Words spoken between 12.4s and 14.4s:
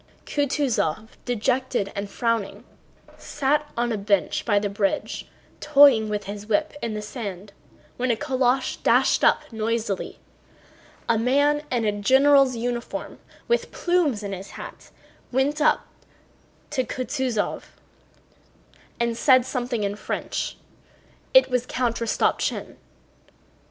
uniform with plumes in